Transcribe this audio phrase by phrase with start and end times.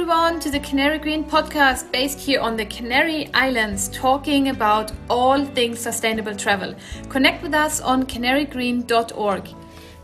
[0.00, 5.44] everyone to the Canary Green podcast based here on the Canary Islands, talking about all
[5.44, 6.74] things sustainable travel.
[7.10, 9.48] Connect with us on canarygreen.org.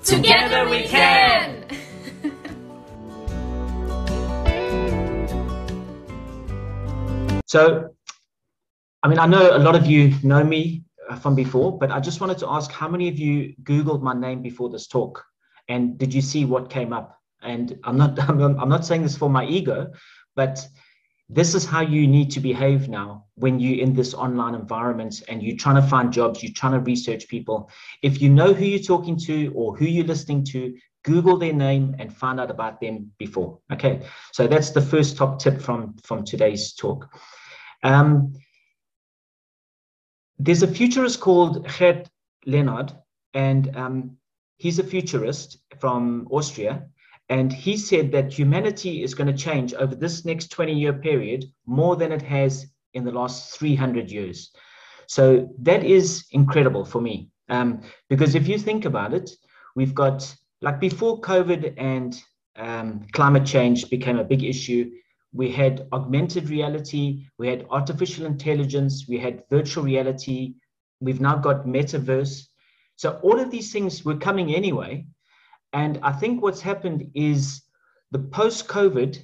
[0.05, 1.65] Together we can!
[7.47, 7.89] so,
[9.03, 12.01] I mean, I know a lot of you know me uh, from before, but I
[12.01, 15.25] just wanted to ask how many of you Googled my name before this talk?
[15.71, 17.19] And did you see what came up?
[17.47, 19.93] And I'm not, I'm not saying this for my ego,
[20.35, 20.67] but
[21.29, 25.43] this is how you need to behave now when you're in this online environment and
[25.43, 27.69] you're trying to find jobs, you're trying to research people.
[28.03, 31.95] If you know who you're talking to or who you're listening to, Google their name
[31.99, 33.61] and find out about them before.
[33.73, 37.09] Okay, so that's the first top tip from from today's talk.
[37.85, 38.33] Um,
[40.39, 42.11] there's a futurist called Gerd
[42.45, 42.93] Leonhard,
[43.35, 44.17] and um,
[44.57, 46.89] he's a futurist from Austria,
[47.29, 51.45] and he said that humanity is going to change over this next 20 year period
[51.67, 54.53] more than it has in the last 300 years.
[55.07, 57.31] So that is incredible for me.
[57.49, 59.31] Um, because if you think about it,
[59.75, 62.21] we've got, like before COVID and
[62.57, 64.91] um, climate change became a big issue,
[65.33, 70.55] we had augmented reality, we had artificial intelligence, we had virtual reality,
[71.01, 72.47] we've now got metaverse.
[72.97, 75.07] So all of these things were coming anyway.
[75.77, 77.63] And I think what's happened is
[78.11, 79.23] the post COVID,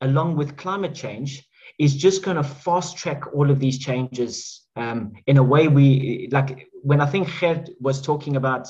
[0.00, 1.46] along with climate change,
[1.78, 6.30] is just going to fast track all of these changes um, in a way we
[6.32, 6.66] like.
[6.82, 8.68] When I think Gerd was talking about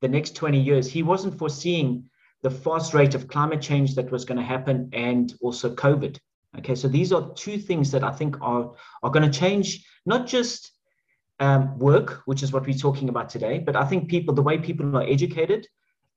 [0.00, 2.08] the next 20 years, he wasn't foreseeing
[2.42, 6.18] the fast rate of climate change that was going to happen and also COVID.
[6.58, 10.26] Okay, so these are two things that I think are, are going to change not
[10.26, 10.72] just
[11.40, 14.56] um, work, which is what we're talking about today, but I think people, the way
[14.56, 15.66] people are educated,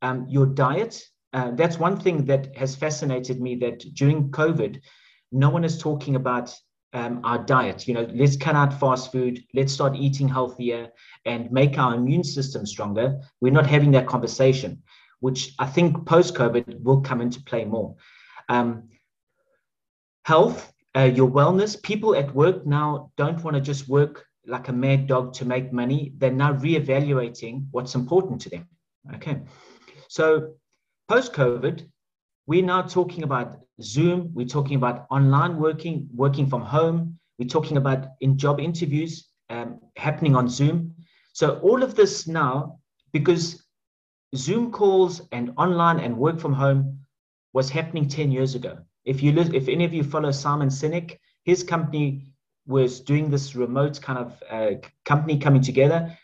[0.02, 1.02] um, your diet.
[1.34, 4.80] Uh, that's one thing that has fascinated me that during COVID,
[5.31, 6.56] no one is talking about
[6.94, 7.88] um, our diet.
[7.88, 10.90] You know, let's cut out fast food, let's start eating healthier
[11.25, 13.19] and make our immune system stronger.
[13.41, 14.84] We're not having that conversation,
[15.19, 17.96] which I think post COVID will come into play more.
[18.50, 18.90] Um,
[20.24, 24.74] health, uh, your wellness, people at work now don't want to just work like a
[24.74, 26.13] mad dog to make money.
[26.18, 28.68] They're now reevaluating what's important to them.
[29.16, 29.41] Okay.
[30.09, 30.53] So
[31.07, 31.88] post COVID,
[32.45, 37.78] we're now talking about Zoom, we're talking about online working, working from home, we're talking
[37.78, 40.95] about in job interviews um, happening on Zoom.
[41.34, 42.79] So all of this now,
[43.12, 43.63] because
[44.35, 47.00] Zoom calls and online and work from home
[47.53, 48.78] was happening 10 years ago.
[49.06, 52.25] If you if any of you follow Simon Sinek, his company
[52.66, 54.72] was doing this remote kind of uh,
[55.06, 56.18] company coming together.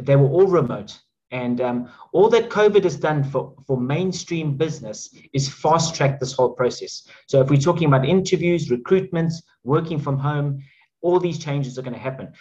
[0.00, 0.98] They were all remote.
[1.30, 6.32] And um, all that COVID has done for, for mainstream business is fast track this
[6.32, 7.06] whole process.
[7.28, 10.60] So if we're talking about interviews, recruitments, working from home,
[11.02, 12.32] all these changes are going to happen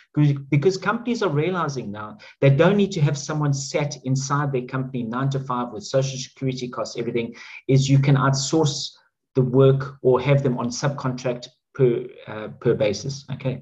[0.52, 5.04] because, companies are realizing now they don't need to have someone sat inside their company
[5.04, 7.34] nine to five with social security costs, everything
[7.68, 8.90] is you can outsource
[9.36, 13.26] the work or have them on subcontract per, uh, per basis.
[13.32, 13.62] Okay.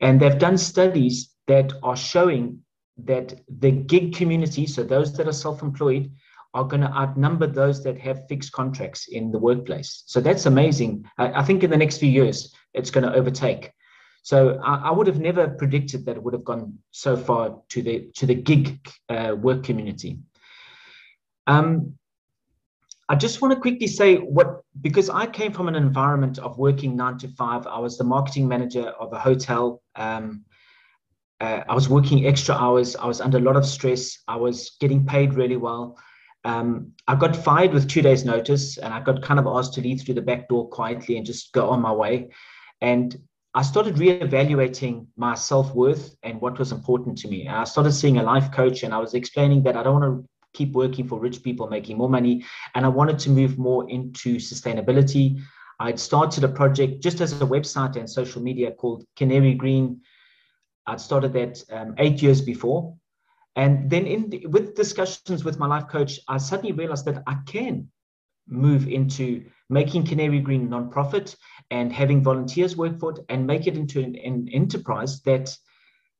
[0.00, 2.60] And they've done studies that are showing
[3.04, 6.10] that the gig community, so those that are self employed,
[6.54, 10.02] are going to outnumber those that have fixed contracts in the workplace.
[10.06, 11.04] So that's amazing.
[11.18, 13.72] I, I think in the next few years, it's going to overtake.
[14.22, 17.82] So I, I, would have never predicted that it would have gone so far to
[17.82, 18.78] the to the gig
[19.08, 20.18] uh, work community.
[21.46, 21.94] Um,
[23.08, 26.94] I just want to quickly say what because I came from an environment of working
[26.96, 27.66] nine to five.
[27.66, 29.82] I was the marketing manager of a hotel.
[29.96, 30.44] Um,
[31.40, 32.96] uh, I was working extra hours.
[32.96, 34.18] I was under a lot of stress.
[34.26, 35.96] I was getting paid really well.
[36.44, 39.80] Um, I got fired with two days' notice, and I got kind of asked to
[39.80, 42.30] leave through the back door quietly and just go on my way.
[42.80, 43.16] And
[43.54, 47.46] I started reevaluating my self worth and what was important to me.
[47.46, 50.22] And I started seeing a life coach, and I was explaining that I don't want
[50.22, 52.44] to keep working for rich people making more money,
[52.74, 55.40] and I wanted to move more into sustainability.
[55.80, 60.00] I'd started a project just as a website and social media called Canary Green
[60.88, 62.94] I'd started that um, eight years before.
[63.56, 67.90] And then in with discussions with my life coach, I suddenly realized that I can
[68.46, 71.36] move into making Canary Green nonprofit
[71.70, 75.54] and having volunteers work for it and make it into an, an enterprise that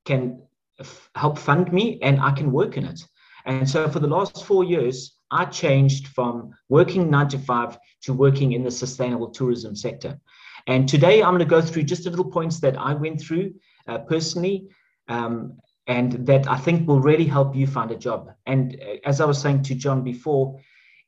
[0.05, 0.43] can
[0.79, 3.00] f- help fund me and I can work in it.
[3.47, 8.12] And so for the last four years, I changed from working nine to five to
[8.12, 10.19] working in the sustainable tourism sector.
[10.67, 13.55] And today I'm going to go through just a little points that I went through
[13.88, 14.69] uh, personally,
[15.08, 18.31] um, and that I think will really help you find a job.
[18.46, 20.61] And uh, as I was saying to John before,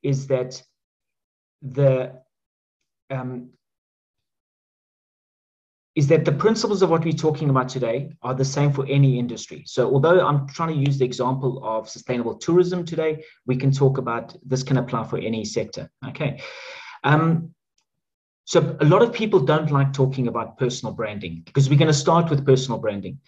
[0.02, 0.62] is that
[1.62, 2.12] the
[3.10, 3.50] um,
[5.96, 9.18] is that the principles of what we're talking about today are the same for any
[9.18, 9.64] industry.
[9.66, 13.98] So although I'm trying to use the example of sustainable tourism today, we can talk
[13.98, 15.90] about this can apply for any sector.
[16.08, 16.40] Okay.
[17.02, 17.54] Um,
[18.50, 22.02] so a lot of people don't like talking about personal branding because we're going to
[22.06, 23.18] start with personal branding.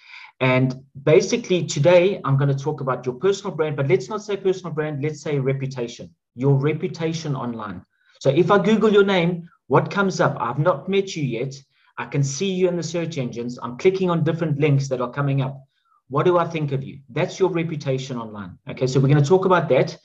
[0.41, 4.37] And basically today I'm going to talk about your personal brand, but let's not say
[4.37, 7.85] personal brand, let's say reputation, your reputation online.
[8.21, 10.37] So if I Google your name, what comes up?
[10.41, 11.55] I've not met you yet
[11.99, 13.59] I can see you in the search engines.
[13.63, 15.63] I'm clicking on different links that are coming up.
[16.09, 17.01] What do I think of you?
[17.11, 18.59] That's your reputation online.
[18.69, 19.97] Okay, so we're going to talk about that.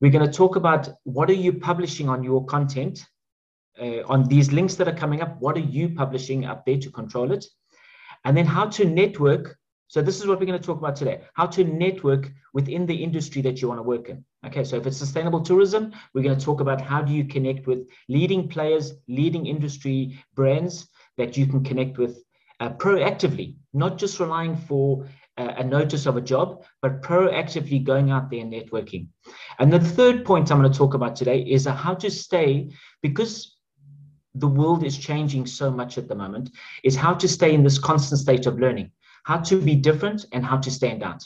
[0.00, 3.06] We're going to talk about what are you publishing on your content,
[3.78, 5.40] uh, on these links that are coming up.
[5.40, 7.44] What are you publishing up there to control it?
[8.24, 9.56] And then how to network.
[9.88, 13.02] So this is what we're going to talk about today: how to network within the
[13.02, 14.24] industry that you want to work in.
[14.46, 17.66] Okay, so if it's sustainable tourism, we're going to talk about how do you connect
[17.66, 20.88] with leading players, leading industry brands
[21.18, 22.22] that you can connect with
[22.60, 28.10] uh, proactively, not just relying for uh, a notice of a job, but proactively going
[28.10, 29.08] out there and networking.
[29.58, 32.70] And the third point I'm going to talk about today is how to stay,
[33.02, 33.56] because
[34.34, 36.50] the world is changing so much at the moment,
[36.84, 38.90] is how to stay in this constant state of learning,
[39.24, 41.24] how to be different and how to stand out.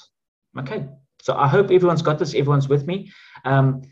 [0.58, 0.86] Okay,
[1.20, 3.10] so I hope everyone's got this, everyone's with me.
[3.44, 3.82] Um,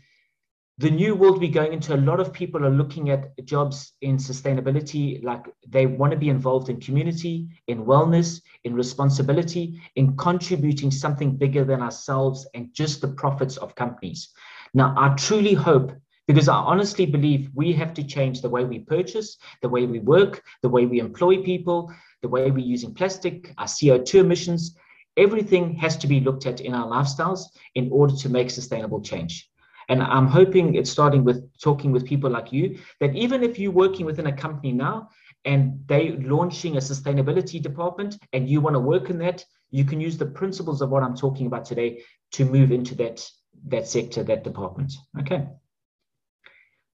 [0.79, 4.17] the new world we're going into, a lot of people are looking at jobs in
[4.17, 10.89] sustainability, like they want to be involved in community, in wellness, in responsibility, in contributing
[10.89, 14.29] something bigger than ourselves and just the profits of companies.
[14.73, 15.91] Now, I truly hope,
[16.27, 19.99] because I honestly believe we have to change the way we purchase, the way we
[19.99, 24.77] work, the way we employ people, the way we're using plastic, our CO2 emissions.
[25.17, 27.41] Everything has to be looked at in our lifestyles
[27.75, 29.49] in order to make sustainable change.
[29.89, 33.71] And I'm hoping it's starting with talking with people like you that even if you're
[33.71, 35.09] working within a company now
[35.45, 39.99] and they're launching a sustainability department and you want to work in that, you can
[39.99, 43.27] use the principles of what I'm talking about today to move into that,
[43.67, 44.93] that sector, that department.
[45.19, 45.47] Okay.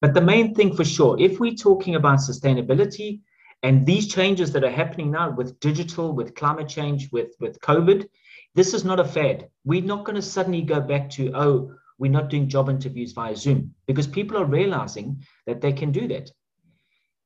[0.00, 3.20] But the main thing for sure, if we're talking about sustainability
[3.62, 8.08] and these changes that are happening now with digital, with climate change, with, with COVID,
[8.54, 9.48] this is not a fad.
[9.64, 13.36] We're not going to suddenly go back to, oh, we're not doing job interviews via
[13.36, 16.30] Zoom because people are realizing that they can do that.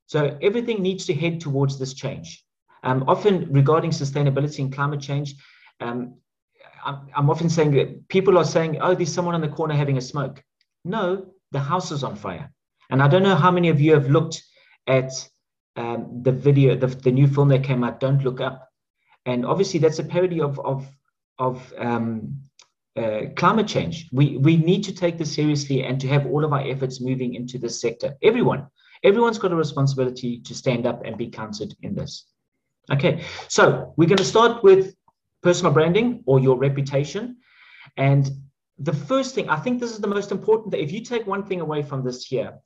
[0.06, 2.44] So everything needs to head towards this change.
[2.82, 5.36] Um, often regarding sustainability and climate change,
[5.80, 6.16] um,
[6.84, 9.96] I'm, I'm often saying that people are saying, oh, there's someone on the corner having
[9.96, 10.42] a smoke.
[10.84, 12.50] No, the house is on fire.
[12.90, 14.42] And I don't know how many of you have looked
[14.86, 15.12] at
[15.76, 18.68] um, the video, the, the new film that came out, Don't Look Up.
[19.26, 20.86] And obviously that's a parody of, of,
[21.38, 22.38] of um,
[22.96, 24.08] uh, climate change.
[24.12, 27.34] We, we need to take this seriously and to have all of our efforts moving
[27.34, 28.14] into this sector.
[28.22, 28.66] Everyone,
[29.02, 32.26] everyone's got a responsibility to stand up and be counted in this.
[32.92, 34.94] Okay, so we're going to start with
[35.42, 37.38] personal branding or your reputation.
[37.96, 38.30] And
[38.78, 40.82] the first thing, I think this is the most important thing.
[40.82, 42.58] If you take one thing away from this here,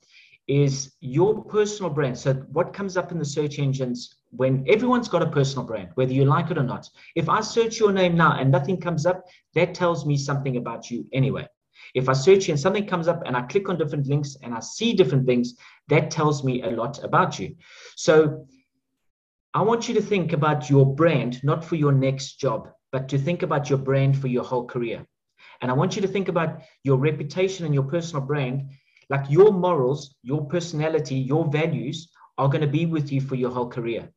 [0.49, 2.17] is your personal brand.
[2.17, 6.11] So what comes up in the search engines when everyone's got a personal brand, whether
[6.11, 6.89] you like it or not.
[7.15, 10.89] If I search your name now and nothing comes up, that tells me something about
[10.89, 11.47] you anyway.
[11.93, 14.59] If I search and something comes up and I click on different links and I
[14.59, 15.55] see different things,
[15.87, 17.55] that tells me a lot about you.
[17.95, 18.47] So
[19.53, 23.19] I want you to think about your brand, not for your next job, but to
[23.19, 25.05] think about your brand for your whole career.
[25.61, 28.69] And I want you to think about your reputation and your personal brand,
[29.09, 33.51] like your morals, your personality, your values are going to be with you for your
[33.51, 34.09] whole career.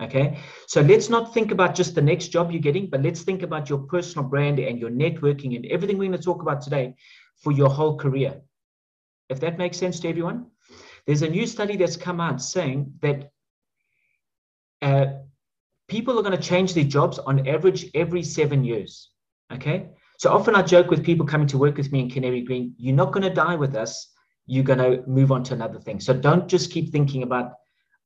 [0.00, 0.38] Okay.
[0.66, 3.68] So let's not think about just the next job you're getting, but let's think about
[3.68, 6.94] your personal brand and your networking and everything we're going to talk about today
[7.42, 8.40] for your whole career.
[9.28, 10.46] If that makes sense to everyone,
[11.06, 13.30] there's a new study that's come out saying that
[14.80, 15.06] uh,
[15.88, 19.10] people are going to change their jobs on average every seven years.
[19.52, 19.90] Okay.
[20.22, 22.94] So often I joke with people coming to work with me in Canary Green, you're
[22.94, 24.12] not going to die with us.
[24.46, 25.98] You're going to move on to another thing.
[25.98, 27.54] So don't just keep thinking about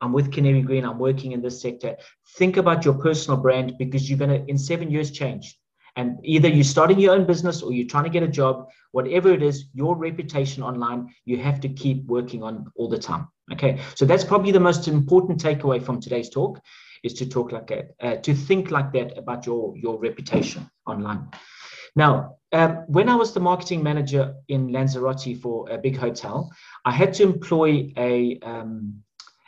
[0.01, 1.95] I'm with Canary Green, I'm working in this sector.
[2.39, 5.59] Think about your personal brand because you're going to, in seven years, change.
[5.97, 9.31] And either you're starting your own business or you're trying to get a job, whatever
[9.31, 13.29] it is, your reputation online, you have to keep working on all the time.
[13.53, 13.79] Okay.
[13.95, 16.63] So that's probably the most important takeaway from today's talk
[17.05, 21.29] is to talk like that, uh, to think like that about your, your reputation online.
[21.97, 26.53] Now, um, when I was the marketing manager in Lanzarote for a big hotel,
[26.85, 29.03] I had to employ a, um,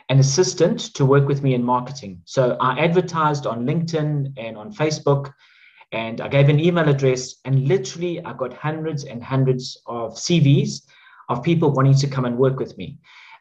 [0.09, 2.21] an assistant to work with me in marketing.
[2.25, 5.31] So I advertised on LinkedIn and on Facebook,
[5.91, 10.81] and I gave an email address, and literally I got hundreds and hundreds of CVs
[11.29, 12.97] of people wanting to come and work with me.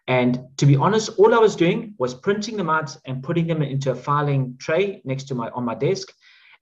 [0.07, 3.63] And to be honest, all I was doing was printing them out and putting them
[3.63, 6.13] into a filing tray next to my on my desk,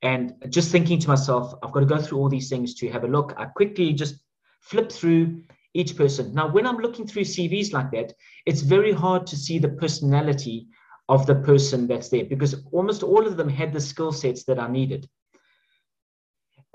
[0.07, 3.03] and just thinking to myself, I've got to go through all these things to have
[3.03, 3.35] a look.
[3.37, 4.15] I quickly just
[4.61, 5.43] flip through
[5.75, 6.33] each person.
[6.33, 8.13] Now, when I'm looking through CVs like that,
[8.47, 10.69] it's very hard to see the personality
[11.09, 14.61] of the person that's there because almost all of them had the skill sets that
[14.61, 15.09] I needed.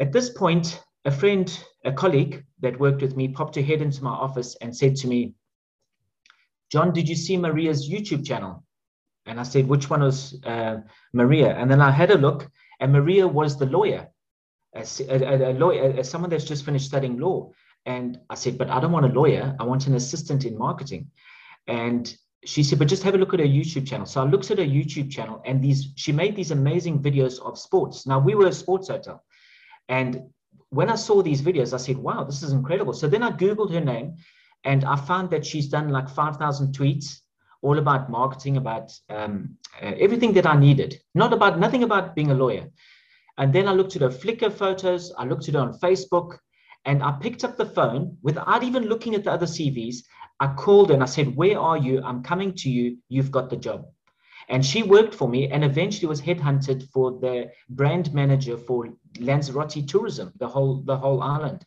[0.02, 1.48] At this point, a friend,
[1.86, 5.08] a colleague that worked with me, popped her head into my office and said to
[5.08, 5.36] me,
[6.70, 8.66] John, did you see Maria's YouTube channel?
[9.26, 10.78] And I said, which one was uh,
[11.14, 11.56] Maria?
[11.56, 12.50] And then I had a look,
[12.82, 14.10] and Maria was the lawyer,
[14.76, 17.52] a, a, a lawyer, someone that's just finished studying law.
[17.86, 19.56] And I said, but I don't want a lawyer.
[19.60, 21.10] I want an assistant in marketing.
[21.68, 24.06] And she said, but just have a look at her YouTube channel.
[24.06, 27.58] So I looked at her YouTube channel, and these she made these amazing videos of
[27.58, 28.06] sports.
[28.06, 29.24] Now we were a sports hotel,
[29.88, 30.24] and
[30.72, 32.94] when I saw these videos, I said, wow, this is incredible.
[32.94, 34.16] So then I Googled her name
[34.64, 37.20] and I found that she's done like 5,000 tweets
[37.62, 42.32] all about marketing, about um, uh, everything that I needed, not about nothing about being
[42.32, 42.68] a lawyer.
[43.38, 46.38] And then I looked at her Flickr photos, I looked at her on Facebook,
[46.86, 49.98] and I picked up the phone without even looking at the other CVs.
[50.40, 52.02] I called and I said, Where are you?
[52.04, 52.98] I'm coming to you.
[53.10, 53.86] You've got the job.
[54.50, 58.90] And she worked for me and eventually was headhunted for the brand manager for
[59.20, 61.66] Lanzarote tourism, the whole, the whole island.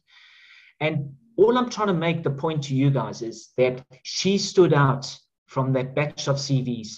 [0.80, 4.74] And all I'm trying to make the point to you guys is that she stood
[4.74, 5.16] out
[5.54, 6.88] from that batch of CVs.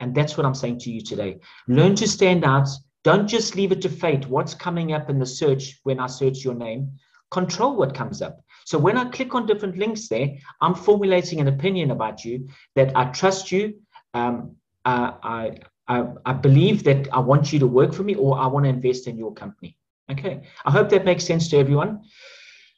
[0.00, 1.38] And that's what I'm saying to you today.
[1.68, 2.68] Learn to stand out.
[3.04, 4.26] Don't just leave it to fate.
[4.26, 6.92] What's coming up in the search when I search your name?
[7.30, 8.40] Control what comes up.
[8.64, 10.28] So when I click on different links there,
[10.62, 13.74] I'm formulating an opinion about you that I trust you.
[14.14, 18.38] Um, uh, I, I, I believe that I want you to work for me or
[18.38, 19.76] I want to invest in your company.
[20.10, 20.40] Okay.
[20.64, 22.02] I hope that makes sense to everyone.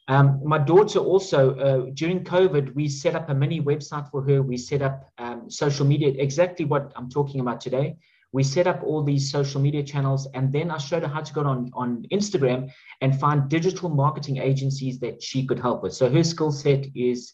[0.09, 4.41] Um, my daughter also, uh, during COVID, we set up a mini website for her.
[4.41, 7.95] We set up um, social media, exactly what I'm talking about today.
[8.31, 11.33] We set up all these social media channels, and then I showed her how to
[11.33, 15.93] go on, on Instagram and find digital marketing agencies that she could help with.
[15.93, 17.33] So her skill set is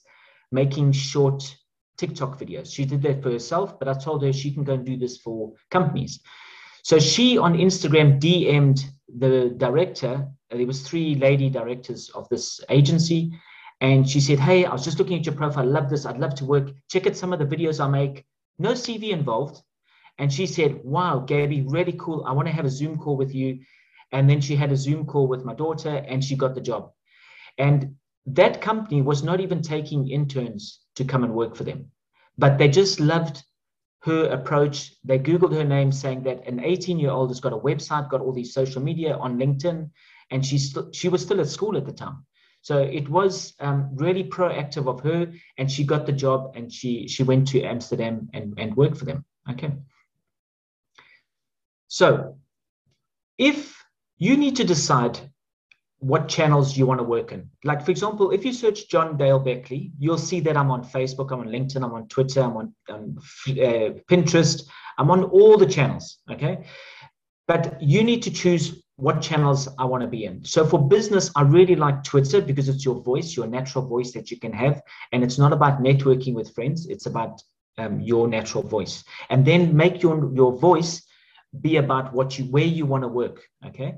[0.51, 1.55] making short
[1.97, 2.73] TikTok videos.
[2.73, 5.17] She did that for herself, but I told her she can go and do this
[5.17, 6.19] for companies.
[6.83, 8.85] So she on Instagram DM'd
[9.17, 13.31] the director uh, there was three lady directors of this agency
[13.81, 15.63] and she said hey i was just looking at your profile.
[15.63, 16.05] I love this.
[16.05, 16.71] I'd love to work.
[16.89, 18.25] Check out some of the videos i make.
[18.57, 19.61] No cv involved.
[20.17, 22.23] And she said wow gabby really cool.
[22.25, 23.59] I want to have a zoom call with you.
[24.11, 26.91] And then she had a zoom call with my daughter and she got the job.
[27.57, 27.95] And
[28.27, 31.91] that company was not even taking interns to come and work for them
[32.37, 33.43] but they just loved
[34.05, 34.93] her approach.
[35.03, 38.21] They Googled her name saying that an 18 year old has got a website, got
[38.21, 39.89] all these social media on LinkedIn,
[40.31, 42.25] and she, st- she was still at school at the time.
[42.61, 47.07] So it was um, really proactive of her, and she got the job and she,
[47.07, 49.25] she went to Amsterdam and, and worked for them.
[49.49, 49.71] Okay.
[51.87, 52.37] So
[53.37, 53.75] if
[54.17, 55.19] you need to decide
[55.99, 57.49] what channels you want to work in.
[57.63, 61.31] Like, for example, if you search John Dale Beckley, you'll see that I'm on Facebook,
[61.31, 63.17] I'm on LinkedIn, I'm on Twitter, I'm on um,
[63.49, 64.63] uh, Pinterest,
[64.97, 66.19] I'm on all the channels.
[66.29, 66.65] Okay.
[67.47, 70.43] But you need to choose what channels I want to be in.
[70.45, 74.31] So for business, I really like Twitter because it's your voice, your natural voice that
[74.31, 74.81] you can have.
[75.11, 77.41] And it's not about networking with friends, it's about
[77.77, 79.03] um, your natural voice.
[79.29, 81.03] And then make your, your voice
[81.61, 83.43] be about what you where you want to work.
[83.65, 83.95] Okay.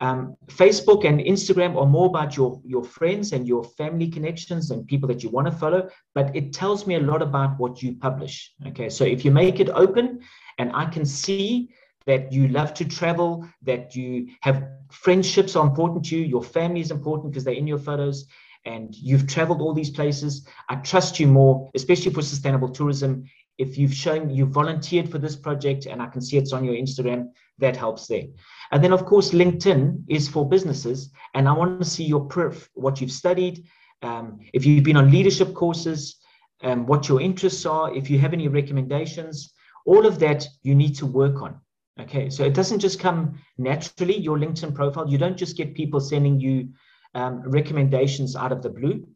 [0.00, 4.86] Um, Facebook and Instagram are more about your, your friends and your family connections and
[4.86, 7.94] people that you want to follow, but it tells me a lot about what you
[7.94, 8.52] publish.
[8.66, 10.20] Okay, so if you make it open
[10.58, 11.70] and I can see
[12.06, 16.80] that you love to travel, that you have friendships are important to you, your family
[16.80, 18.26] is important because they're in your photos,
[18.66, 20.46] and you've traveled all these places.
[20.68, 23.24] I trust you more, especially for sustainable tourism.
[23.58, 26.74] If you've shown you volunteered for this project and I can see it's on your
[26.74, 28.24] Instagram, that helps there.
[28.72, 31.10] And then, of course, LinkedIn is for businesses.
[31.34, 33.64] And I want to see your proof, what you've studied,
[34.02, 36.16] um, if you've been on leadership courses,
[36.62, 39.52] um, what your interests are, if you have any recommendations,
[39.86, 41.60] all of that you need to work on.
[42.00, 45.08] Okay, so it doesn't just come naturally, your LinkedIn profile.
[45.08, 46.70] You don't just get people sending you
[47.14, 49.06] um, recommendations out of the blue.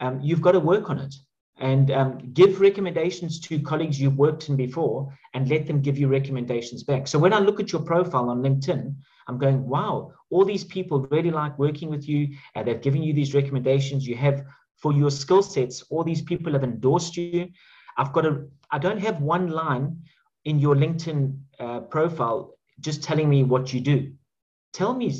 [0.00, 1.14] Um, you've got to work on it
[1.60, 6.08] and um, give recommendations to colleagues you've worked in before and let them give you
[6.08, 7.06] recommendations back.
[7.06, 8.94] So when I look at your profile on LinkedIn,
[9.28, 13.12] I'm going, wow, all these people really like working with you and they've given you
[13.12, 14.06] these recommendations.
[14.06, 14.44] You have
[14.78, 17.48] for your skill sets, all these people have endorsed you.
[17.98, 19.98] I've got a, I don't have one line
[20.46, 24.12] in your LinkedIn uh, profile just telling me what you do.
[24.72, 25.14] Tell me,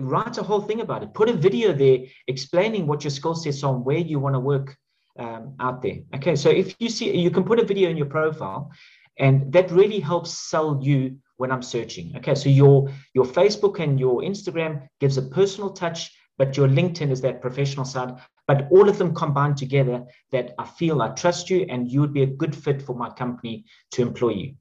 [0.00, 1.14] write a whole thing about it.
[1.14, 4.40] Put a video there explaining what your skill sets are and where you want to
[4.40, 4.76] work
[5.18, 5.98] um, out there.
[6.14, 8.70] Okay, so if you see, you can put a video in your profile,
[9.18, 12.14] and that really helps sell you when I'm searching.
[12.16, 17.10] Okay, so your your Facebook and your Instagram gives a personal touch, but your LinkedIn
[17.10, 18.14] is that professional side.
[18.46, 22.12] But all of them combined together that I feel I trust you and you would
[22.12, 24.54] be a good fit for my company to employ you.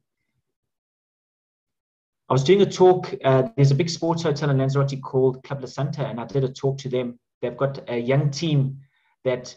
[2.27, 3.13] I was doing a talk.
[3.24, 6.43] Uh, there's a big sports hotel in Lanzarote called Club La Santa, and I did
[6.43, 7.19] a talk to them.
[7.41, 8.79] They've got a young team
[9.25, 9.55] that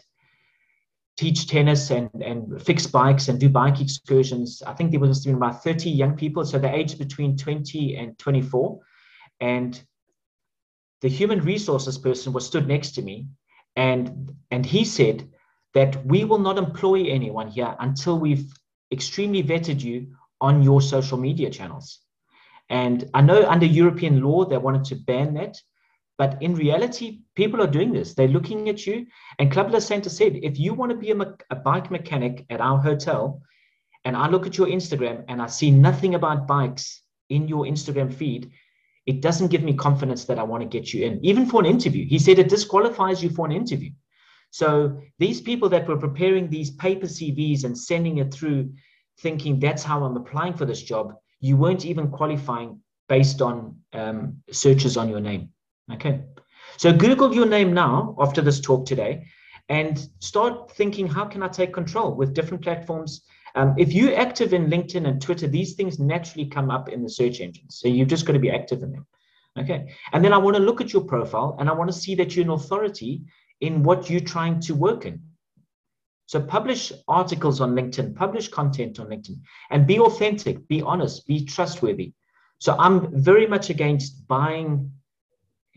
[1.19, 4.63] teach tennis and, and fix bikes and do bike excursions.
[4.65, 6.45] I think there was about 30 young people.
[6.45, 8.79] So they're aged between 20 and 24.
[9.41, 9.81] And
[11.01, 13.27] the human resources person was stood next to me
[13.75, 15.27] and and he said
[15.73, 18.51] that we will not employ anyone here until we've
[18.91, 21.99] extremely vetted you on your social media channels.
[22.69, 25.57] And I know under European law they wanted to ban that,
[26.19, 28.13] but in reality, people are doing this.
[28.13, 29.07] They're looking at you.
[29.39, 32.45] And Club La Santa said, if you want to be a, me- a bike mechanic
[32.49, 33.41] at our hotel,
[34.03, 38.13] and I look at your Instagram and I see nothing about bikes in your Instagram
[38.13, 38.51] feed,
[39.05, 41.65] it doesn't give me confidence that I want to get you in, even for an
[41.65, 42.05] interview.
[42.05, 43.91] He said it disqualifies you for an interview.
[44.51, 48.73] So these people that were preparing these paper CVs and sending it through,
[49.21, 54.43] thinking that's how I'm applying for this job, you weren't even qualifying based on um,
[54.51, 55.53] searches on your name.
[55.93, 56.21] Okay.
[56.77, 59.25] So Google your name now after this talk today
[59.67, 63.21] and start thinking, how can I take control with different platforms?
[63.55, 67.09] Um, if you're active in LinkedIn and Twitter, these things naturally come up in the
[67.09, 67.79] search engines.
[67.79, 69.05] So you've just got to be active in them.
[69.57, 69.93] Okay.
[70.13, 72.35] And then I want to look at your profile and I want to see that
[72.35, 73.23] you're an authority
[73.61, 75.21] in what you're trying to work in.
[76.27, 79.41] So publish articles on LinkedIn, publish content on LinkedIn,
[79.71, 82.13] and be authentic, be honest, be trustworthy.
[82.59, 84.91] So I'm very much against buying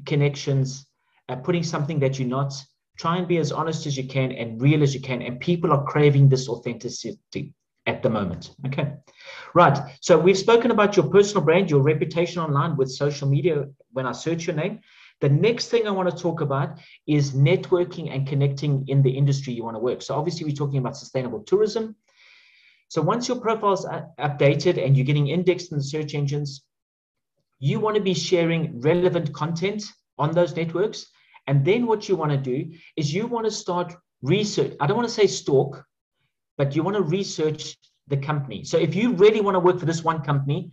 [0.07, 0.87] connections,
[1.29, 2.53] uh, putting something that you're not.
[2.99, 5.23] Try and be as honest as you can and real as you can.
[5.23, 7.55] And people are craving this authenticity
[7.87, 8.51] at the moment.
[8.67, 8.93] Okay.
[9.55, 9.79] Right.
[10.01, 14.13] So we've spoken about your personal brand, your reputation online with social media when I
[14.13, 14.81] search your name.
[15.21, 19.53] The next thing I want to talk about is networking and connecting in the industry
[19.53, 20.03] you want to work.
[20.03, 21.97] So obviously we're talking about sustainable tourism.
[22.89, 23.87] So once your profile is
[24.19, 26.63] updated and you're getting indexed in the search engines,
[27.63, 29.85] you want to be sharing relevant content
[30.19, 31.07] on those networks.
[31.47, 34.75] And then what you want to do is you want to start research.
[34.81, 35.85] I don't want to say stalk,
[36.59, 37.77] but you want to research
[38.09, 38.65] the company.
[38.65, 40.73] So if you really want to work for this one company,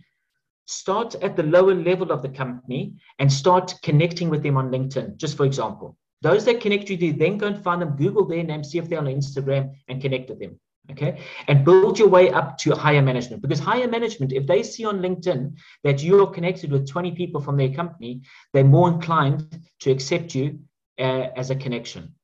[0.66, 5.16] start at the lower level of the company and start connecting with them on LinkedIn,
[5.16, 5.96] just for example.
[6.22, 8.88] Those that connect with you, then go and find them, Google their name, see if
[8.88, 10.58] they're on Instagram, and connect with them
[10.90, 13.42] okay and build your way up to higher management.
[13.42, 17.56] Because higher management if they see on linkedin that you're connected with 20 people from
[17.56, 18.22] their company
[18.52, 20.60] they're more inclined to accept you
[20.98, 22.14] uh, as a connection.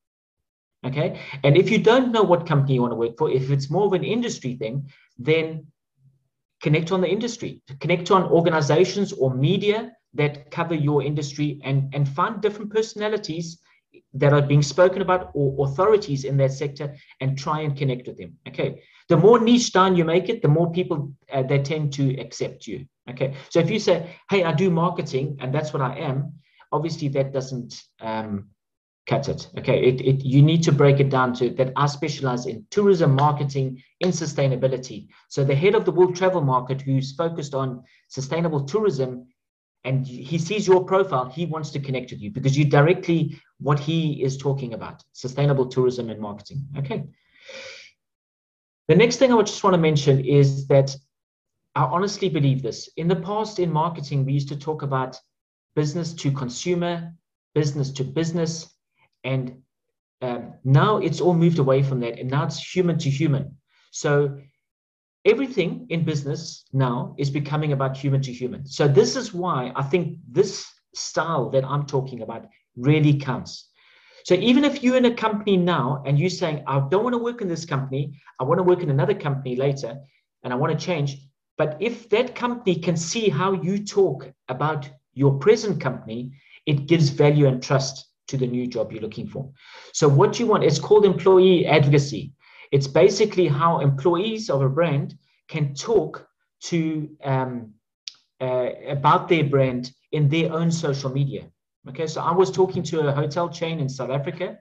[0.84, 1.20] Okay?
[1.42, 3.86] And if you don't know what company you want to work for if it's more
[3.86, 5.66] of an industry thing then
[6.62, 7.62] connect on the industry.
[7.80, 13.60] Connect on organizations or media that cover your industry and and find different personalities
[14.14, 18.18] that are being spoken about or authorities in that sector and try and connect with
[18.18, 18.36] them.
[18.48, 18.82] Okay.
[19.08, 22.66] The more niche down you make it, the more people uh, they tend to accept
[22.66, 22.86] you.
[23.10, 23.34] Okay.
[23.50, 26.34] So if you say, "Hey, I do marketing and that's what I am,"
[26.72, 28.48] obviously that doesn't um,
[29.06, 29.48] cut it.
[29.58, 29.84] Okay.
[29.84, 33.82] It, it you need to break it down to that I specialize in tourism marketing
[34.00, 35.08] in sustainability.
[35.28, 39.26] So the head of the world travel market who's focused on sustainable tourism
[39.86, 43.78] and he sees your profile, he wants to connect with you because you directly what
[43.78, 46.66] he is talking about sustainable tourism and marketing.
[46.76, 47.04] Okay.
[48.88, 50.94] The next thing I would just want to mention is that
[51.76, 52.88] I honestly believe this.
[52.96, 55.20] In the past, in marketing, we used to talk about
[55.76, 57.14] business to consumer,
[57.54, 58.74] business to business,
[59.22, 59.62] and
[60.20, 63.56] um, now it's all moved away from that, and now it's human to human.
[63.92, 64.38] So
[65.26, 68.64] everything in business now is becoming about human to human.
[68.64, 73.68] So this is why I think this style that I'm talking about really counts.
[74.24, 77.18] So even if you're in a company now and you're saying, I don't want to
[77.18, 79.98] work in this company, I want to work in another company later,
[80.42, 81.18] and I want to change.
[81.58, 86.32] But if that company can see how you talk about your present company,
[86.66, 89.48] it gives value and trust to the new job you're looking for.
[89.92, 92.32] So what you want, it's called employee advocacy.
[92.72, 95.16] It's basically how employees of a brand
[95.48, 96.26] can talk
[96.62, 97.74] to um,
[98.40, 101.44] uh, about their brand in their own social media.
[101.88, 104.58] Okay, so I was talking to a hotel chain in South Africa,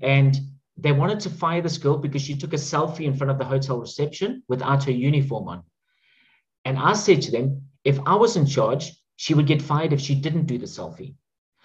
[0.00, 0.34] and
[0.78, 3.44] they wanted to fire this girl because she took a selfie in front of the
[3.44, 5.62] hotel reception without her uniform on.
[6.64, 10.00] And I said to them, if I was in charge, she would get fired if
[10.00, 11.14] she didn't do the selfie.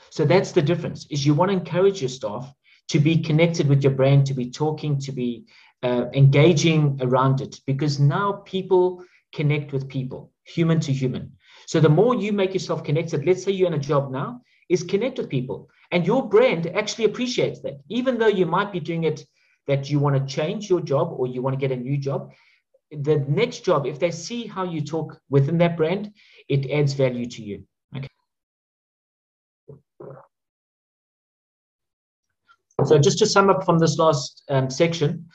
[0.09, 1.07] So that's the difference.
[1.09, 2.51] Is you want to encourage your staff
[2.89, 5.45] to be connected with your brand, to be talking, to be
[5.83, 11.31] uh, engaging around it, because now people connect with people, human to human.
[11.65, 14.83] So the more you make yourself connected, let's say you're in a job now, is
[14.83, 15.69] connect with people.
[15.91, 17.79] And your brand actually appreciates that.
[17.89, 19.25] Even though you might be doing it
[19.67, 22.31] that you want to change your job or you want to get a new job,
[22.91, 26.11] the next job, if they see how you talk within that brand,
[26.47, 27.63] it adds value to you.
[27.95, 28.07] Okay.
[32.85, 35.27] So just to sum up from this last um, section,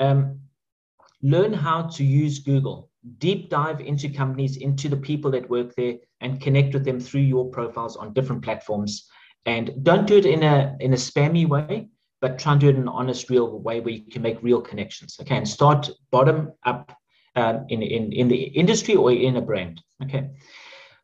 [0.00, 0.40] um,
[1.22, 2.90] learn how to use Google.
[3.18, 7.22] Deep dive into companies, into the people that work there, and connect with them through
[7.22, 9.08] your profiles on different platforms.
[9.46, 11.88] And don't do it in a in a spammy way,
[12.20, 14.60] but try and do it in an honest, real way where you can make real
[14.60, 15.16] connections.
[15.20, 16.92] Okay, and start bottom up
[17.36, 19.82] um, in, in, in the industry or in a brand.
[20.02, 20.30] Okay,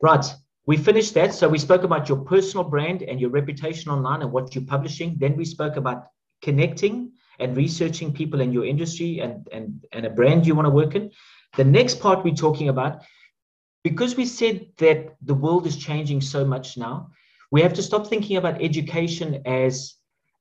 [0.02, 0.26] right.
[0.66, 1.32] We finished that.
[1.32, 5.16] So we spoke about your personal brand and your reputation online and what you're publishing.
[5.18, 6.08] Then we spoke about
[6.42, 10.70] connecting and researching people in your industry and, and, and a brand you want to
[10.70, 11.10] work in.
[11.56, 13.02] The next part we're talking about,
[13.84, 17.10] because we said that the world is changing so much now,
[17.50, 19.94] we have to stop thinking about education as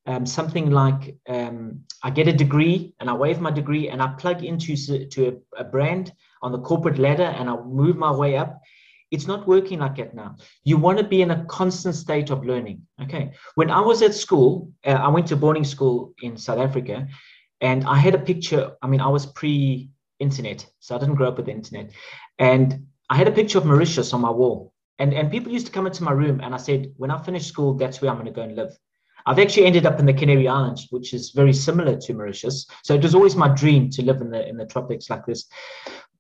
[0.08, 4.14] um, something like um, I get a degree and I wave my degree and I
[4.18, 4.76] plug into
[5.08, 8.62] to a, a, brand on the corporate ladder and I move my way up.
[9.12, 10.36] It's not working like that now.
[10.64, 12.82] You want to be in a constant state of learning.
[13.04, 13.32] Okay.
[13.56, 17.08] When I was at school, uh, I went to boarding school in South Africa
[17.62, 18.72] and I had a picture.
[18.82, 19.90] I mean, I was pre
[20.20, 21.92] internet, so I didn't grow up with the internet.
[22.40, 24.74] And I had a picture of Mauritius on my wall.
[24.98, 27.46] And, and people used to come into my room and I said, when I finish
[27.46, 28.78] school, that's where I'm going to go and live.
[29.26, 32.68] I've actually ended up in the Canary Islands, which is very similar to Mauritius.
[32.84, 35.46] So it was always my dream to live in the in the tropics like this.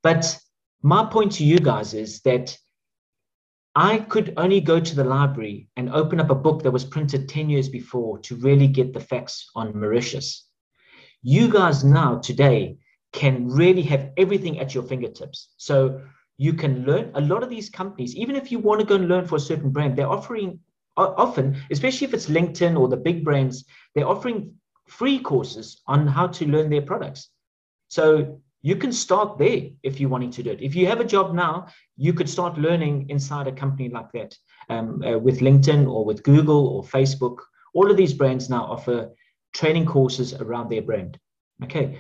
[0.02, 0.38] But
[0.82, 2.58] my point to you guys is that
[3.76, 7.28] I could only go to the library and open up a book that was printed
[7.28, 10.48] 10 years before to really get the facts on Mauritius.
[11.22, 12.78] You guys now, today,
[13.12, 15.54] can really have everything at your fingertips.
[15.58, 16.02] So
[16.38, 19.08] you can learn a lot of these companies, even if you want to go and
[19.08, 20.60] learn for a certain brand, they're offering
[20.98, 24.54] often, especially if it's LinkedIn or the big brands, they're offering
[24.88, 27.30] free courses on how to learn their products.
[27.90, 30.60] So you can start there if you're wanting to do it.
[30.60, 34.36] If you have a job now, you could start learning inside a company like that
[34.70, 37.38] um, uh, with LinkedIn or with Google or Facebook.
[37.76, 39.12] All of these brands now offer
[39.54, 41.20] training courses around their brand.
[41.64, 42.00] Okay.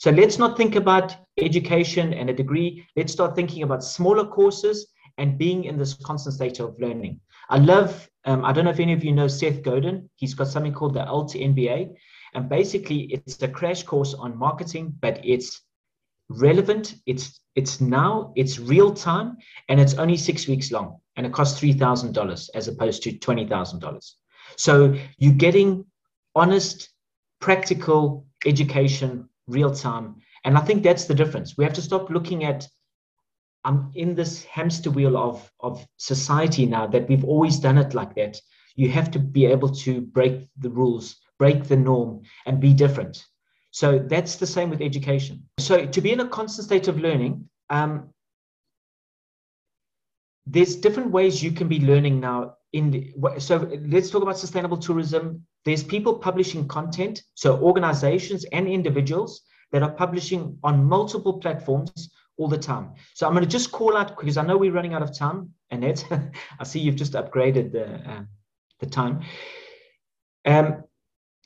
[0.00, 2.86] So let's not think about education and a degree.
[2.94, 7.20] Let's start thinking about smaller courses and being in this constant state of learning.
[7.48, 10.10] I love, um, I don't know if any of you know Seth Godin.
[10.16, 11.94] He's got something called the Alt MBA.
[12.34, 15.62] And basically, it's a crash course on marketing, but it's
[16.40, 16.94] relevant.
[17.06, 19.36] It's it's now, it's real time,
[19.68, 23.18] and it's only six weeks long, and it costs three thousand dollars as opposed to
[23.18, 24.16] twenty thousand dollars.
[24.56, 25.84] So you're getting
[26.34, 26.90] honest,
[27.40, 31.56] practical education, real time, and I think that's the difference.
[31.56, 32.68] We have to stop looking at
[33.64, 38.14] I'm in this hamster wheel of, of society now that we've always done it like
[38.16, 38.40] that.
[38.74, 43.24] You have to be able to break the rules, break the norm, and be different.
[43.72, 45.42] So that's the same with education.
[45.58, 48.10] So to be in a constant state of learning, um,
[50.46, 52.54] there's different ways you can be learning now.
[52.74, 55.46] In the, so let's talk about sustainable tourism.
[55.64, 62.48] There's people publishing content, so organizations and individuals that are publishing on multiple platforms all
[62.48, 62.92] the time.
[63.14, 65.50] So I'm going to just call out because I know we're running out of time.
[65.70, 66.04] Annette,
[66.60, 68.22] I see you've just upgraded the, uh,
[68.80, 69.20] the time.
[70.44, 70.84] Um,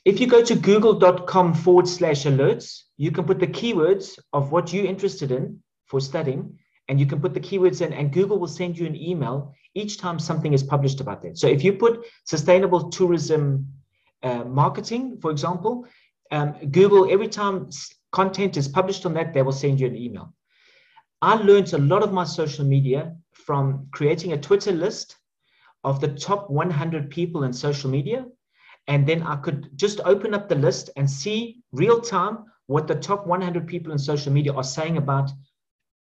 [0.07, 4.71] if you go to google.com forward slash alerts, you can put the keywords of what
[4.71, 8.47] you're interested in for studying, and you can put the keywords in, and Google will
[8.47, 11.37] send you an email each time something is published about that.
[11.37, 13.67] So if you put sustainable tourism
[14.23, 15.85] uh, marketing, for example,
[16.31, 17.69] um, Google, every time
[18.13, 20.33] content is published on that, they will send you an email.
[21.21, 25.17] I learned a lot of my social media from creating a Twitter list
[25.83, 28.25] of the top 100 people in social media.
[28.87, 32.95] And then I could just open up the list and see real time what the
[32.95, 35.29] top 100 people in social media are saying about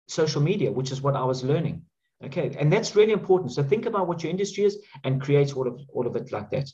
[0.08, 1.82] social media, which is what I was learning.
[2.24, 2.54] Okay.
[2.58, 3.52] And that's really important.
[3.52, 6.50] So think about what your industry is and create all of, all of it like
[6.50, 6.68] that.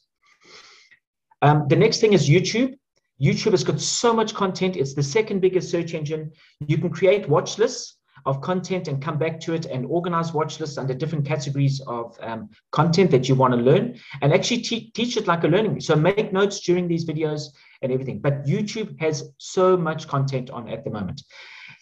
[1.43, 2.77] Um, the next thing is YouTube.
[3.21, 4.77] YouTube has got so much content.
[4.77, 6.33] It's the second biggest search engine.
[6.67, 10.61] You can create watch lists of content and come back to it and organize watch
[10.61, 14.91] lists under different categories of um, content that you want to learn and actually te-
[14.91, 15.81] teach it like a learning.
[15.81, 17.43] So make notes during these videos
[17.83, 18.21] and everything.
[18.21, 21.23] But YouTube has so much content on at the moment.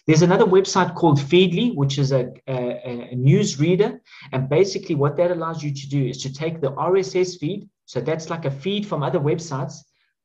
[0.07, 4.01] There's another website called Feedly, which is a, a, a news reader.
[4.31, 7.67] And basically, what that allows you to do is to take the RSS feed.
[7.85, 9.75] So that's like a feed from other websites,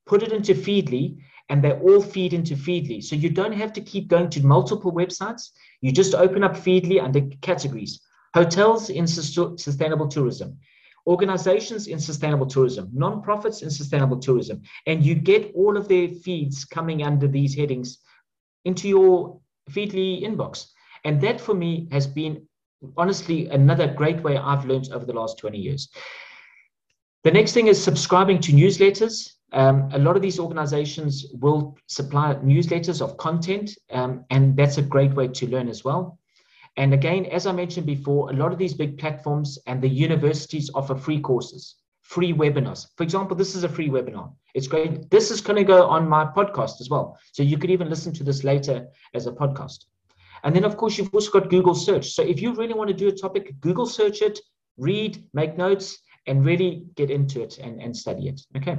[0.07, 3.03] put it into Feedly, and they all feed into Feedly.
[3.03, 5.51] So you don't have to keep going to multiple websites.
[5.83, 8.01] You just open up Feedly under categories
[8.35, 10.59] hotels in sustainable tourism,
[11.07, 16.65] organizations in sustainable tourism, non-profits in sustainable tourism, and you get all of their feeds
[16.65, 17.99] coming under these headings
[18.65, 19.39] into your
[19.71, 20.69] Feedly inbox.
[21.05, 22.49] And that for me has been
[22.97, 25.89] honestly another great way I've learned over the last 20 years.
[27.23, 29.31] The next thing is subscribing to newsletters.
[29.53, 34.83] Um, a lot of these organizations will supply newsletters of content, um, and that's a
[34.83, 36.19] great way to learn as well.
[36.77, 40.71] And again, as I mentioned before, a lot of these big platforms and the universities
[40.75, 42.87] offer free courses, free webinars.
[42.97, 44.33] For example, this is a free webinar.
[44.55, 45.11] It's great.
[45.11, 47.19] This is going to go on my podcast as well.
[47.33, 49.85] So you could even listen to this later as a podcast.
[50.45, 52.13] And then, of course, you've also got Google search.
[52.13, 54.41] So if you really want to do a topic, Google search it,
[54.79, 58.41] read, make notes, and really get into it and, and study it.
[58.57, 58.79] Okay.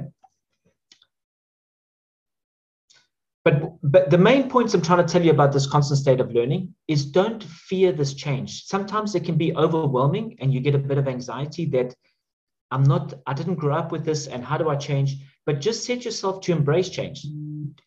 [3.44, 6.32] But, but the main points I'm trying to tell you about this constant state of
[6.32, 8.64] learning is don't fear this change.
[8.64, 11.94] Sometimes it can be overwhelming and you get a bit of anxiety that
[12.70, 15.16] I'm not, I didn't grow up with this and how do I change?
[15.44, 17.26] But just set yourself to embrace change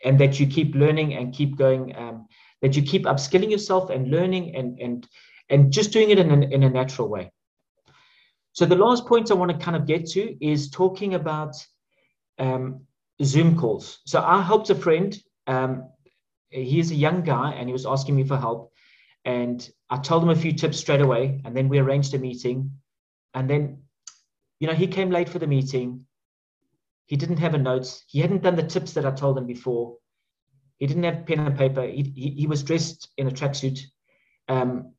[0.06, 2.28] and that you keep learning and keep going, um,
[2.62, 5.08] that you keep upskilling yourself and learning and, and,
[5.50, 7.32] and just doing it in a, in a natural way.
[8.54, 11.56] So the last point I want to kind of get to is talking about
[12.38, 12.86] um,
[13.24, 14.00] Zoom calls.
[14.06, 15.90] So I helped a friend um,
[16.50, 18.72] he's a young guy and he was asking me for help.
[19.26, 21.42] And I told him a few tips straight away.
[21.46, 22.72] And then we arranged a meeting.
[23.34, 23.84] And then,
[24.60, 26.06] you know, he came late for the meeting.
[27.06, 28.04] He didn't have a notes.
[28.08, 29.98] He hadn't done the tips that I told him before.
[30.80, 31.84] He didn't have pen and paper.
[31.84, 33.80] He, he, he was dressed in a tracksuit.
[34.48, 34.94] Um,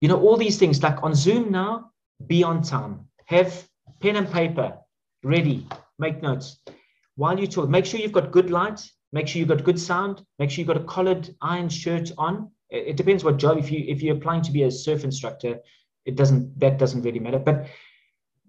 [0.00, 1.90] you know, all these things like on Zoom now,
[2.26, 3.08] be on time.
[3.26, 3.66] Have
[4.00, 4.78] pen and paper
[5.22, 5.66] ready.
[5.98, 6.58] Make notes.
[7.16, 8.80] While you talk, make sure you've got good light
[9.14, 10.26] Make sure you've got good sound.
[10.40, 12.50] Make sure you've got a collared iron shirt on.
[12.68, 13.58] It, it depends what job.
[13.58, 15.60] If you if you're applying to be a surf instructor,
[16.04, 17.38] it doesn't that doesn't really matter.
[17.38, 17.68] But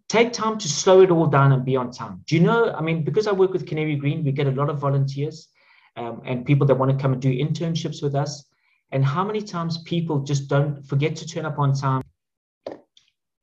[0.09, 2.23] take time to slow it all down and be on time.
[2.25, 2.73] Do you know?
[2.73, 5.49] I mean, because I work with Canary Green, we get a lot of volunteers
[5.97, 8.43] um, and people that want to come and do internships with us.
[8.91, 12.01] And how many times people just don't forget to turn up on time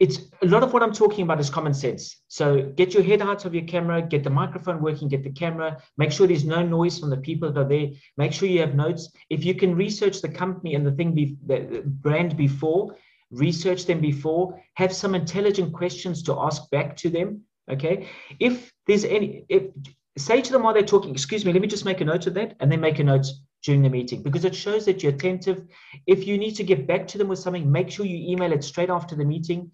[0.02, 2.16] it's a lot of what I'm talking about is common sense.
[2.26, 5.80] So get your head out of your camera, get the microphone working, get the camera,
[5.96, 8.74] make sure there's no noise from the people that are there, make sure you have
[8.74, 9.12] notes.
[9.30, 12.96] If you can research the company and the thing, be, the brand before,
[13.30, 17.42] research them before, have some intelligent questions to ask back to them.
[17.70, 18.08] Okay.
[18.40, 19.70] If there's any, if,
[20.18, 22.34] say to them while they're talking, excuse me, let me just make a note of
[22.34, 23.26] that, and then make a note
[23.62, 25.64] during the meeting because it shows that you're attentive.
[26.08, 28.64] If you need to get back to them with something, make sure you email it
[28.64, 29.70] straight after the meeting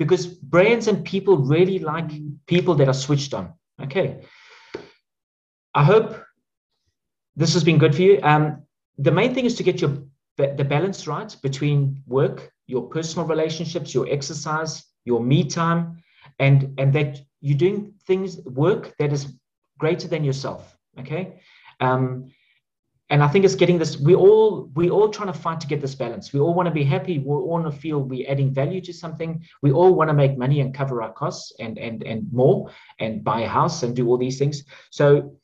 [0.00, 2.10] because brands and people really like
[2.46, 3.52] people that are switched on.
[3.82, 4.22] Okay.
[5.74, 6.16] I hope
[7.36, 8.18] this has been good for you.
[8.22, 8.62] Um,
[8.96, 9.92] the main thing is to get your
[10.38, 16.02] the balance right between work, your personal relationships, your exercise, your me time,
[16.38, 19.34] and and that you're doing things work that is
[19.78, 20.78] greater than yourself.
[20.98, 21.42] Okay.
[21.80, 22.32] Um,
[23.10, 23.98] and I think it's getting this.
[23.98, 26.32] We all we all trying to fight to get this balance.
[26.32, 27.18] We all want to be happy.
[27.18, 29.44] We all want to feel we're adding value to something.
[29.62, 32.70] We all want to make money and cover our costs and and and more
[33.00, 34.64] and buy a house and do all these things.
[34.90, 35.36] So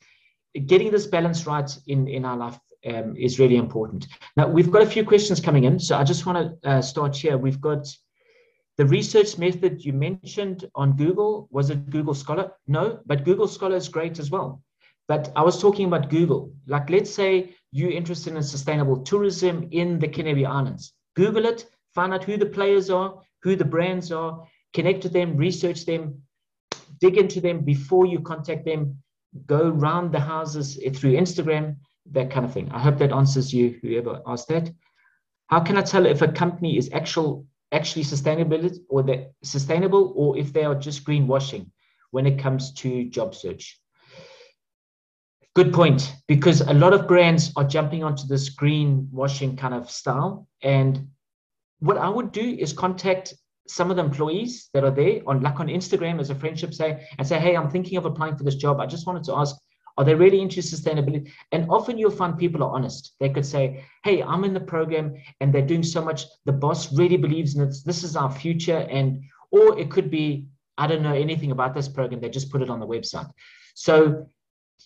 [0.66, 4.06] getting this balance right in in our life um, is really important.
[4.36, 7.16] Now we've got a few questions coming in, so I just want to uh, start
[7.16, 7.36] here.
[7.36, 7.84] We've got
[8.76, 11.48] the research method you mentioned on Google.
[11.50, 12.52] Was it Google Scholar?
[12.68, 14.62] No, but Google Scholar is great as well.
[15.08, 16.52] But I was talking about Google.
[16.66, 20.92] Like, let's say you're interested in sustainable tourism in the Canary Islands.
[21.14, 25.36] Google it, find out who the players are, who the brands are, connect to them,
[25.36, 26.22] research them,
[27.00, 29.02] dig into them before you contact them,
[29.46, 31.76] go round the houses eh, through Instagram,
[32.12, 32.70] that kind of thing.
[32.72, 34.70] I hope that answers you, whoever asked that.
[35.48, 40.36] How can I tell if a company is actual actually sustainable or that sustainable or
[40.36, 41.70] if they are just greenwashing
[42.10, 43.80] when it comes to job search?
[45.56, 50.46] Good point, because a lot of brands are jumping onto this greenwashing kind of style.
[50.62, 51.08] And
[51.78, 53.32] what I would do is contact
[53.66, 57.08] some of the employees that are there on like on Instagram as a friendship say
[57.16, 58.80] and say, hey, I'm thinking of applying for this job.
[58.80, 59.56] I just wanted to ask,
[59.96, 61.32] are they really into sustainability?
[61.52, 63.14] And often you'll find people are honest.
[63.18, 66.26] They could say, hey, I'm in the program and they're doing so much.
[66.44, 67.74] The boss really believes in it.
[67.86, 68.86] This is our future.
[68.90, 72.20] And or it could be, I don't know anything about this program.
[72.20, 73.30] They just put it on the website.
[73.74, 74.28] So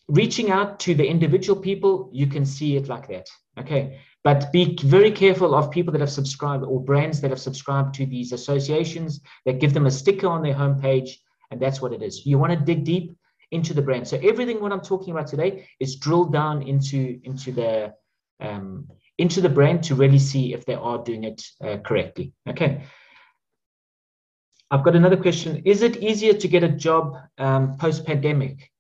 [0.09, 3.29] reaching out to the individual people, you can see it like that.
[3.59, 4.01] Okay.
[4.23, 8.07] But be very careful of people that have subscribed or brands that have subscribed to
[8.07, 11.11] these associations that give them a sticker on their homepage.
[11.51, 12.27] And that's what it is.
[12.27, 13.17] You want to dig deep.
[13.51, 14.07] into the brand.
[14.07, 17.95] So everything what I'm talking about today is drilled down into into the
[18.41, 22.33] um, into the brand to really see if they are doing it uh, correctly.
[22.49, 22.85] Okay.
[24.71, 25.63] I've got another question.
[25.65, 28.71] Is it easier to get a job um, post pandemic?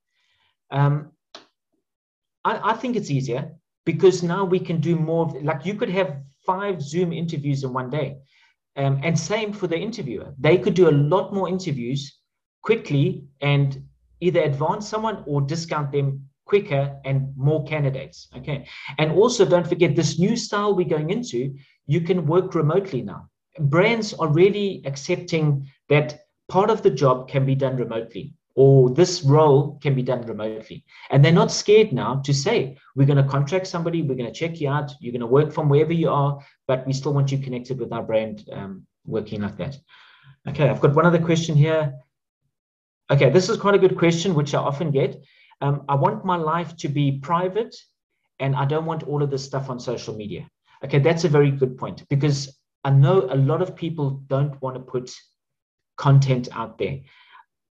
[0.70, 1.12] Um,
[2.44, 3.52] I, I, think it's easier
[3.85, 5.33] because now we can do more.
[5.42, 8.18] Like you could have five Zoom interviews in one day.
[8.76, 10.33] Um, and same for the interviewer.
[10.38, 12.20] They could do a lot more interviews
[12.62, 13.83] quickly and
[14.20, 18.28] either advance someone or discount them quicker and more candidates.
[18.37, 18.66] Okay.
[18.98, 21.54] And also don't forget this new style we're going into,
[21.87, 23.28] you can work remotely now.
[23.59, 29.22] Brands are really accepting that part of the job can be done remotely or this
[29.22, 30.84] role can be done remotely.
[31.10, 34.38] And they're not scared now to say, we're going to contract somebody, we're going to
[34.38, 37.30] check you out, you're going to work from wherever you are, but we still want
[37.30, 39.76] you connected with our brand um, working like that.
[40.48, 41.94] Okay, I've got one other question here.
[43.10, 45.22] Okay, this is quite a good question, which I often get.
[45.60, 47.76] Um, I want my life to be private
[48.38, 50.48] and I don't want all of this stuff on social media.
[50.84, 54.76] Okay, that's a very good point because I know a lot of people don't want
[54.76, 55.12] to put
[55.98, 57.00] content out there.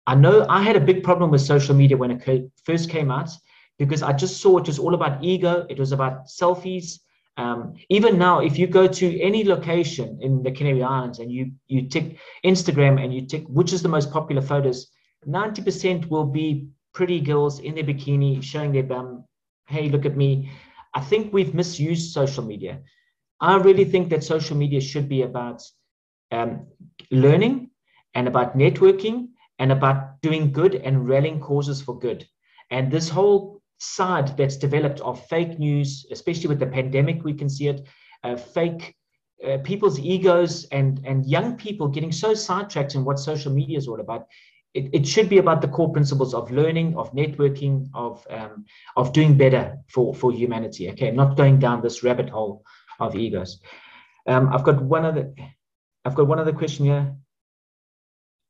[0.07, 3.31] I know I had a big problem with social media when it first came out
[3.79, 7.01] because I just saw it was all about ego, it was about selfies.
[7.37, 11.53] Um, even now, if you go to any location in the Canary Islands and you
[11.67, 14.89] you tick Instagram and you tick which is the most popular photos,
[15.27, 19.25] 90% will be pretty girls in their bikini showing their bum.
[19.67, 20.51] Hey, look at me.
[20.95, 22.81] I think we've misused social media.
[23.41, 25.63] I really think that social media should be about
[26.31, 26.69] um,
[27.11, 27.71] learning
[28.15, 32.27] and about networking and about doing good and rallying causes for good.
[32.71, 37.49] And this whole side that's developed of fake news, especially with the pandemic, we can
[37.49, 37.87] see it,
[38.25, 38.95] uh, fake
[39.47, 43.87] uh, people's egos and, and young people getting so sidetracked in what social media is
[43.87, 44.27] all about
[44.77, 48.67] it, it should be about the core principles of learning, of networking, of um,
[48.97, 50.91] of doing better for for humanity.
[50.91, 52.63] Okay, not going down this rabbit hole
[53.01, 53.61] of egos.
[54.27, 55.33] Um, I've got one other.
[56.05, 57.17] I've got one other question here.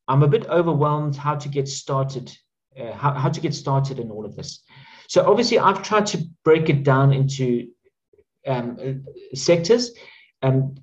[0.07, 2.35] I'm a bit overwhelmed how to get started.
[2.79, 4.61] Uh, how, how to get started in all of this.
[5.07, 7.69] So obviously, I've tried to break it down into
[8.45, 9.91] um, sectors.
[10.43, 10.75] Um,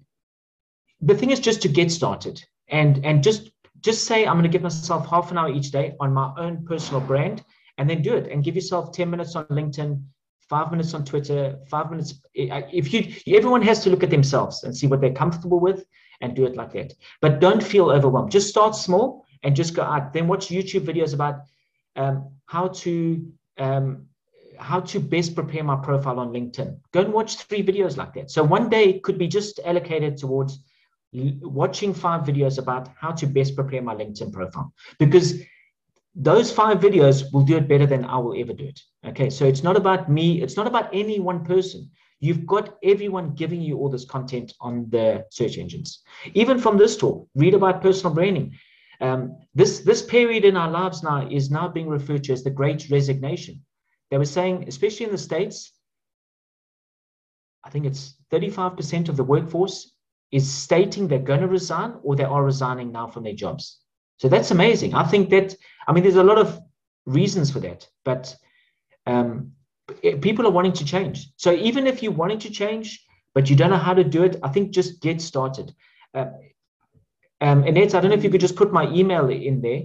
[1.00, 4.48] the thing is just to get started and and just just say, I'm going to
[4.48, 7.44] give myself half an hour each day on my own personal brand
[7.76, 10.02] and then do it and give yourself 10 minutes on LinkedIn,
[10.48, 12.14] five minutes on Twitter, five minutes.
[12.34, 15.84] If you, everyone has to look at themselves and see what they're comfortable with
[16.24, 16.94] and do it like that.
[17.20, 18.30] But don't feel overwhelmed.
[18.30, 20.12] Just start small and just go out.
[20.14, 21.42] Then watch YouTube videos about
[21.96, 22.94] um, how to
[23.58, 24.06] um,
[24.58, 26.78] how to best prepare my profile on LinkedIn.
[26.92, 28.30] Go and watch three videos like that.
[28.30, 30.64] So one day could be just allocated towards
[31.12, 35.40] watching five videos about how to best prepare my LinkedIn profile because
[36.14, 38.80] those five videos will do it better than I will ever do it.
[39.06, 41.90] Okay, so it's not about me, it's not about any one person.
[42.24, 46.02] You've got everyone giving you all this content on the search engines.
[46.32, 48.54] Even from this talk, read about personal branding.
[49.02, 52.48] Um, this, this period in our lives now is now being referred to as the
[52.48, 53.62] great resignation.
[54.10, 55.72] They were saying, especially in the States,
[57.62, 59.92] I think it's 35% of the workforce
[60.32, 63.80] is stating they're going to resign or they are resigning now from their jobs.
[64.16, 64.94] So that's amazing.
[64.94, 65.54] I think that,
[65.86, 66.58] I mean, there's a lot of
[67.04, 68.34] reasons for that, but
[69.06, 69.52] um,
[70.20, 71.28] people are wanting to change.
[71.36, 74.36] So even if you're wanting to change, but you don't know how to do it,
[74.42, 75.74] I think just get started.
[76.14, 76.26] Uh,
[77.40, 79.82] um, Annette, I don't know if you could just put my email in there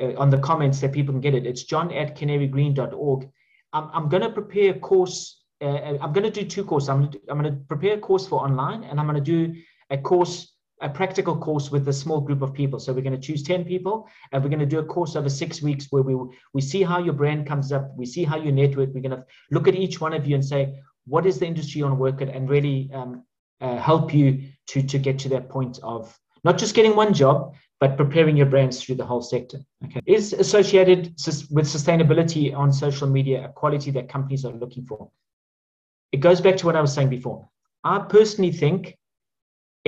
[0.00, 1.46] uh, on the comments that people can get it.
[1.46, 3.28] It's john at canarygreen.org.
[3.72, 5.42] I'm, I'm going to prepare a course.
[5.60, 6.88] Uh, I'm going to do two courses.
[6.88, 9.54] I'm, I'm going to prepare a course for online and I'm going to do
[9.90, 12.78] a course, a practical course with a small group of people.
[12.78, 15.28] So we're going to choose 10 people and we're going to do a course over
[15.28, 16.16] six weeks where we,
[16.54, 17.92] we see how your brand comes up.
[17.96, 18.90] We see how you network.
[18.94, 21.82] We're going to look at each one of you and say, what is the industry
[21.82, 23.24] on work at and really um,
[23.60, 27.54] uh, help you to, to get to that point of not just getting one job,
[27.80, 29.58] but preparing your brands through the whole sector.
[29.84, 30.00] Okay.
[30.06, 31.14] Is associated
[31.50, 35.10] with sustainability on social media a quality that companies are looking for?
[36.12, 37.48] It goes back to what I was saying before.
[37.84, 38.96] I personally think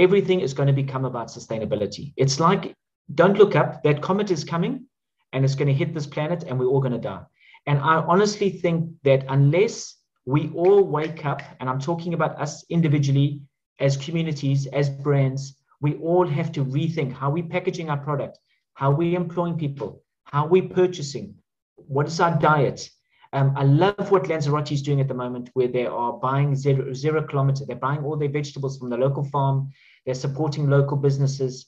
[0.00, 2.12] everything is going to become about sustainability.
[2.16, 2.74] It's like,
[3.14, 4.86] don't look up, that comet is coming
[5.32, 7.24] and it's going to hit this planet and we're all going to die.
[7.66, 12.64] And I honestly think that unless we all wake up, and I'm talking about us
[12.70, 13.42] individually,
[13.78, 18.38] as communities, as brands, we all have to rethink how we're packaging our product,
[18.74, 21.34] how we're employing people, how we're purchasing,
[21.76, 22.88] what is our diet.
[23.32, 26.92] Um, I love what Lanzarote is doing at the moment, where they are buying zero,
[26.92, 27.64] zero kilometer.
[27.64, 29.70] They're buying all their vegetables from the local farm.
[30.04, 31.66] They're supporting local businesses.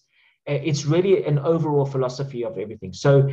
[0.48, 2.92] Uh, it's really an overall philosophy of everything.
[2.92, 3.30] So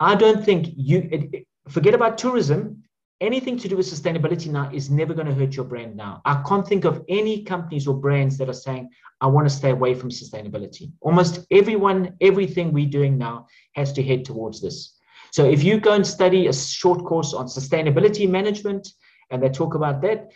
[0.00, 2.82] I don't think you it, forget about tourism.
[3.20, 6.20] Anything to do with sustainability now is never going to hurt your brand now.
[6.24, 8.90] I can't think of any companies or brands that are saying,
[9.20, 10.92] I want to stay away from sustainability.
[11.00, 13.46] Almost everyone, everything we're doing now
[13.76, 14.98] has to head towards this.
[15.32, 18.88] So if you go and study a short course on sustainability management
[19.30, 20.30] and they talk about that,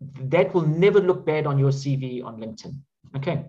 [0.00, 2.78] that will never look bad on your CV on LinkedIn.
[3.16, 3.48] Okay.